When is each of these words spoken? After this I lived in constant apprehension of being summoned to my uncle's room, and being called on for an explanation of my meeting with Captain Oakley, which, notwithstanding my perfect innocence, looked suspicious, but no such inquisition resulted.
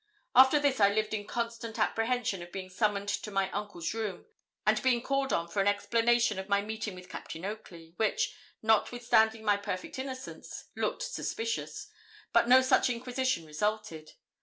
After 0.35 0.59
this 0.59 0.79
I 0.79 0.91
lived 0.91 1.13
in 1.13 1.27
constant 1.27 1.77
apprehension 1.77 2.41
of 2.41 2.51
being 2.51 2.71
summoned 2.71 3.07
to 3.09 3.29
my 3.29 3.51
uncle's 3.51 3.93
room, 3.93 4.25
and 4.65 4.81
being 4.81 5.03
called 5.03 5.31
on 5.31 5.47
for 5.47 5.61
an 5.61 5.67
explanation 5.67 6.39
of 6.39 6.49
my 6.49 6.59
meeting 6.59 6.95
with 6.95 7.07
Captain 7.07 7.45
Oakley, 7.45 7.93
which, 7.97 8.33
notwithstanding 8.63 9.45
my 9.45 9.57
perfect 9.57 9.99
innocence, 9.99 10.69
looked 10.75 11.03
suspicious, 11.03 11.87
but 12.33 12.47
no 12.47 12.63
such 12.63 12.89
inquisition 12.89 13.45
resulted. 13.45 14.13